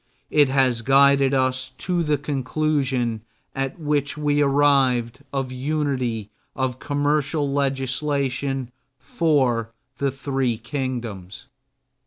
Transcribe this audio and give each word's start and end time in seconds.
It 0.31 0.49
has 0.49 0.81
guided 0.81 1.35
us 1.35 1.73
to 1.77 2.01
the 2.01 2.17
conclusion 2.17 3.21
at 3.53 3.77
which 3.79 4.17
we 4.17 4.41
arrived 4.41 5.19
of 5.31 5.51
unity 5.51 6.31
of 6.55 6.79
commercial 6.79 7.47
legislation 7.47 8.71
for 8.97 9.69
the 9.99 10.09
three 10.09 10.57
kingdoms. 10.57 11.45